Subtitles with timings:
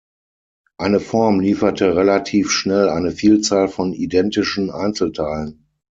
[0.79, 5.67] Eine Form lieferte relativ schnell eine Vielzahl von identischen Einzelteilen.